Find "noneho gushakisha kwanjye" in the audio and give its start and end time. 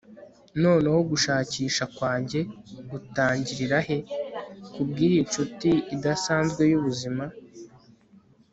0.63-2.39